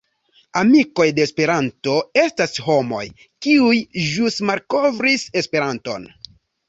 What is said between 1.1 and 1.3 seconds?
de